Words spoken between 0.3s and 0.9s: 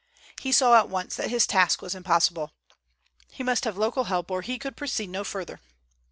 He saw at